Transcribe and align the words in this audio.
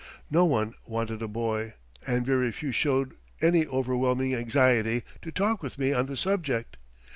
No 0.31 0.45
one 0.45 0.73
wanted 0.87 1.21
a 1.21 1.27
boy, 1.27 1.73
and 2.07 2.25
very 2.25 2.51
few 2.51 2.71
showed 2.71 3.13
any 3.39 3.67
overwhelming 3.67 4.33
anxiety 4.33 5.03
to 5.21 5.31
talk 5.31 5.61
with 5.61 5.77
me 5.77 5.93
on 5.93 6.07
the 6.07 6.17
subject. 6.17 6.77